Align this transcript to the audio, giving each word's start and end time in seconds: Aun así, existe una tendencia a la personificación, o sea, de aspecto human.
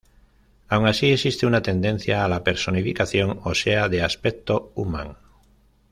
Aun 0.71 0.87
así, 0.87 1.11
existe 1.11 1.45
una 1.45 1.61
tendencia 1.61 2.25
a 2.25 2.27
la 2.27 2.43
personificación, 2.43 3.39
o 3.43 3.53
sea, 3.53 3.87
de 3.87 4.01
aspecto 4.01 4.71
human. 4.73 5.15